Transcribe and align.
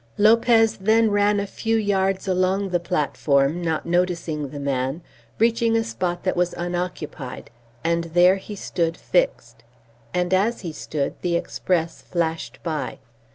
Lopez 0.17 0.77
then 0.77 1.11
ran 1.11 1.39
a 1.39 1.45
few 1.45 1.77
yards 1.77 2.27
along 2.27 2.69
the 2.69 2.79
platform, 2.79 3.61
not 3.61 3.85
noticing 3.85 4.49
the 4.49 4.59
man, 4.59 5.03
reaching 5.37 5.77
a 5.77 5.83
spot 5.83 6.23
that 6.23 6.35
was 6.35 6.55
unoccupied; 6.57 7.51
and 7.83 8.05
there 8.05 8.37
he 8.37 8.55
stood 8.55 8.97
fixed. 8.97 9.61
And 10.11 10.33
as 10.33 10.61
he 10.61 10.71
stood 10.73 11.13
the 11.21 11.35
express 11.35 12.01
flashed 12.01 12.57
by. 12.63 12.97